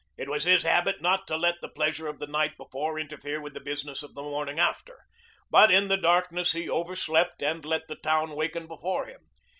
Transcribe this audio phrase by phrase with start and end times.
[0.17, 3.53] It was his habit not to let the pleasure of the night before interfere with
[3.53, 5.03] the business of the morning after.
[5.51, 9.29] But in the darkness he overslept and let the town waken before him.